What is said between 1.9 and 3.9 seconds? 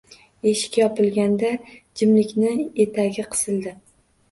jimlikning etagi qisildi.